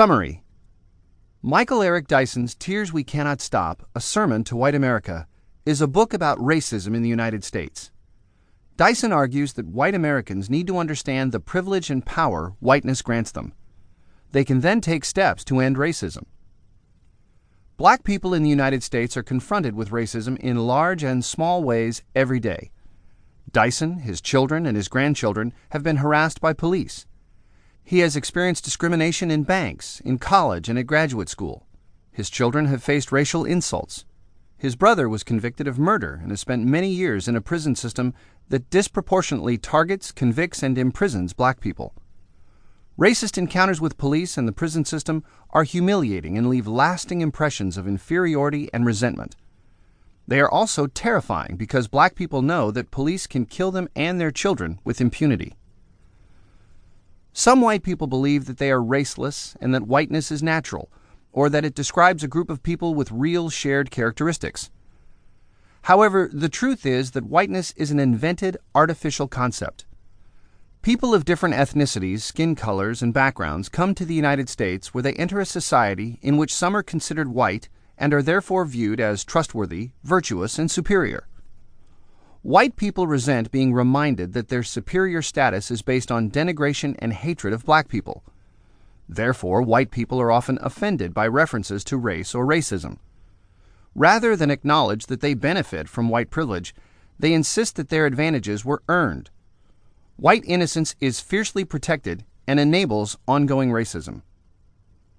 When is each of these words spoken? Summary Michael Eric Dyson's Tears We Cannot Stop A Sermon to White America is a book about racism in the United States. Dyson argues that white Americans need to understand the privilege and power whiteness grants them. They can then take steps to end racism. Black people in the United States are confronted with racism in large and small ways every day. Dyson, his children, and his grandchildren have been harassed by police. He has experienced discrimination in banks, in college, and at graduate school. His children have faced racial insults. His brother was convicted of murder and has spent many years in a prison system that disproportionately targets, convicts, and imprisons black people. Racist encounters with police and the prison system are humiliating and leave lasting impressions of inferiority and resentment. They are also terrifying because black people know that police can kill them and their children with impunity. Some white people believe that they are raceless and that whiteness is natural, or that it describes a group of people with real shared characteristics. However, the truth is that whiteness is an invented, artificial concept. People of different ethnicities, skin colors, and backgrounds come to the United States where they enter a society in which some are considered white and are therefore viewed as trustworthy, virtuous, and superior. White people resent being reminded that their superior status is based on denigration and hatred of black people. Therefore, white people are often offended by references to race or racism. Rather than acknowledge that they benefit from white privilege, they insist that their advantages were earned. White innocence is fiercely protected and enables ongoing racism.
Summary 0.00 0.42
Michael 1.42 1.82
Eric 1.82 2.08
Dyson's 2.08 2.54
Tears 2.54 2.90
We 2.90 3.04
Cannot 3.04 3.42
Stop 3.42 3.86
A 3.94 4.00
Sermon 4.00 4.44
to 4.44 4.56
White 4.56 4.74
America 4.74 5.26
is 5.66 5.82
a 5.82 5.86
book 5.86 6.14
about 6.14 6.38
racism 6.38 6.94
in 6.96 7.02
the 7.02 7.08
United 7.10 7.44
States. 7.44 7.90
Dyson 8.78 9.12
argues 9.12 9.52
that 9.52 9.66
white 9.66 9.94
Americans 9.94 10.48
need 10.48 10.66
to 10.68 10.78
understand 10.78 11.32
the 11.32 11.38
privilege 11.38 11.90
and 11.90 12.06
power 12.06 12.54
whiteness 12.60 13.02
grants 13.02 13.30
them. 13.30 13.52
They 14.32 14.42
can 14.42 14.62
then 14.62 14.80
take 14.80 15.04
steps 15.04 15.44
to 15.44 15.60
end 15.60 15.76
racism. 15.76 16.24
Black 17.76 18.02
people 18.02 18.32
in 18.32 18.42
the 18.42 18.48
United 18.48 18.82
States 18.82 19.18
are 19.18 19.22
confronted 19.22 19.74
with 19.74 19.90
racism 19.90 20.38
in 20.38 20.66
large 20.66 21.04
and 21.04 21.22
small 21.22 21.62
ways 21.62 22.02
every 22.14 22.40
day. 22.40 22.70
Dyson, 23.52 23.98
his 23.98 24.22
children, 24.22 24.64
and 24.64 24.78
his 24.78 24.88
grandchildren 24.88 25.52
have 25.72 25.82
been 25.82 25.96
harassed 25.96 26.40
by 26.40 26.54
police. 26.54 27.04
He 27.90 27.98
has 28.06 28.14
experienced 28.14 28.62
discrimination 28.62 29.32
in 29.32 29.42
banks, 29.42 29.98
in 30.04 30.18
college, 30.18 30.68
and 30.68 30.78
at 30.78 30.86
graduate 30.86 31.28
school. 31.28 31.66
His 32.12 32.30
children 32.30 32.66
have 32.66 32.84
faced 32.84 33.10
racial 33.10 33.44
insults. 33.44 34.04
His 34.56 34.76
brother 34.76 35.08
was 35.08 35.24
convicted 35.24 35.66
of 35.66 35.76
murder 35.76 36.20
and 36.22 36.30
has 36.30 36.38
spent 36.38 36.64
many 36.64 36.88
years 36.88 37.26
in 37.26 37.34
a 37.34 37.40
prison 37.40 37.74
system 37.74 38.14
that 38.48 38.70
disproportionately 38.70 39.58
targets, 39.58 40.12
convicts, 40.12 40.62
and 40.62 40.78
imprisons 40.78 41.32
black 41.32 41.58
people. 41.58 41.92
Racist 42.96 43.36
encounters 43.36 43.80
with 43.80 43.98
police 43.98 44.38
and 44.38 44.46
the 44.46 44.52
prison 44.52 44.84
system 44.84 45.24
are 45.50 45.64
humiliating 45.64 46.38
and 46.38 46.48
leave 46.48 46.68
lasting 46.68 47.22
impressions 47.22 47.76
of 47.76 47.88
inferiority 47.88 48.70
and 48.72 48.86
resentment. 48.86 49.34
They 50.28 50.38
are 50.38 50.48
also 50.48 50.86
terrifying 50.86 51.56
because 51.56 51.88
black 51.88 52.14
people 52.14 52.40
know 52.40 52.70
that 52.70 52.92
police 52.92 53.26
can 53.26 53.46
kill 53.46 53.72
them 53.72 53.88
and 53.96 54.20
their 54.20 54.30
children 54.30 54.78
with 54.84 55.00
impunity. 55.00 55.56
Some 57.32 57.60
white 57.60 57.82
people 57.82 58.06
believe 58.06 58.46
that 58.46 58.58
they 58.58 58.70
are 58.70 58.82
raceless 58.82 59.56
and 59.60 59.72
that 59.74 59.86
whiteness 59.86 60.30
is 60.32 60.42
natural, 60.42 60.90
or 61.32 61.48
that 61.48 61.64
it 61.64 61.74
describes 61.74 62.24
a 62.24 62.28
group 62.28 62.50
of 62.50 62.62
people 62.62 62.94
with 62.94 63.12
real 63.12 63.50
shared 63.50 63.90
characteristics. 63.90 64.70
However, 65.82 66.28
the 66.32 66.48
truth 66.48 66.84
is 66.84 67.12
that 67.12 67.26
whiteness 67.26 67.72
is 67.76 67.90
an 67.90 68.00
invented, 68.00 68.56
artificial 68.74 69.28
concept. 69.28 69.86
People 70.82 71.14
of 71.14 71.24
different 71.24 71.54
ethnicities, 71.54 72.22
skin 72.22 72.54
colors, 72.54 73.02
and 73.02 73.14
backgrounds 73.14 73.68
come 73.68 73.94
to 73.94 74.04
the 74.04 74.14
United 74.14 74.48
States 74.48 74.92
where 74.92 75.02
they 75.02 75.12
enter 75.14 75.38
a 75.38 75.46
society 75.46 76.18
in 76.22 76.36
which 76.36 76.54
some 76.54 76.74
are 76.74 76.82
considered 76.82 77.28
white 77.28 77.68
and 77.96 78.14
are 78.14 78.22
therefore 78.22 78.64
viewed 78.64 78.98
as 78.98 79.24
trustworthy, 79.24 79.90
virtuous, 80.02 80.58
and 80.58 80.70
superior. 80.70 81.28
White 82.42 82.76
people 82.76 83.06
resent 83.06 83.50
being 83.50 83.74
reminded 83.74 84.32
that 84.32 84.48
their 84.48 84.62
superior 84.62 85.20
status 85.20 85.70
is 85.70 85.82
based 85.82 86.10
on 86.10 86.30
denigration 86.30 86.96
and 86.98 87.12
hatred 87.12 87.52
of 87.52 87.66
black 87.66 87.86
people. 87.86 88.24
Therefore, 89.06 89.60
white 89.60 89.90
people 89.90 90.18
are 90.20 90.32
often 90.32 90.58
offended 90.62 91.12
by 91.12 91.26
references 91.26 91.84
to 91.84 91.98
race 91.98 92.34
or 92.34 92.46
racism. 92.46 92.96
Rather 93.94 94.36
than 94.36 94.50
acknowledge 94.50 95.06
that 95.06 95.20
they 95.20 95.34
benefit 95.34 95.86
from 95.86 96.08
white 96.08 96.30
privilege, 96.30 96.74
they 97.18 97.34
insist 97.34 97.76
that 97.76 97.90
their 97.90 98.06
advantages 98.06 98.64
were 98.64 98.82
earned. 98.88 99.28
White 100.16 100.44
innocence 100.46 100.94
is 100.98 101.20
fiercely 101.20 101.64
protected 101.64 102.24
and 102.46 102.58
enables 102.58 103.18
ongoing 103.28 103.70
racism. 103.70 104.22